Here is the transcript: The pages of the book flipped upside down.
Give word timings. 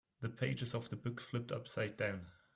The 0.21 0.29
pages 0.29 0.73
of 0.73 0.89
the 0.89 0.95
book 0.95 1.21
flipped 1.21 1.51
upside 1.51 1.95
down. 1.95 2.25